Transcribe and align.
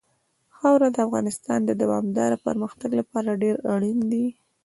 خاوره 0.55 0.87
د 0.91 0.97
افغانستان 1.07 1.59
د 1.65 1.71
دوامداره 1.81 2.37
پرمختګ 2.45 2.89
لپاره 2.99 3.39
ډېر 3.43 3.55
اړین 3.73 3.99
دي. 4.11 4.25